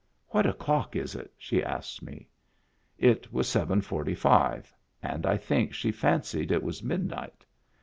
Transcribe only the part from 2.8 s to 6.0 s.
It was seven forty five and I think she